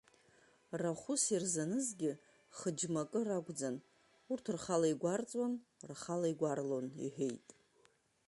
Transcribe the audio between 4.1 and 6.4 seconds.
урҭ рхала игәарҵуан, рхала